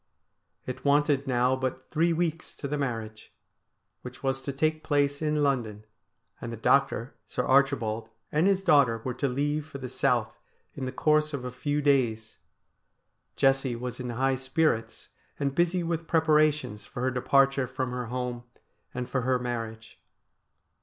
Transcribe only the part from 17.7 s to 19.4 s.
her home and for her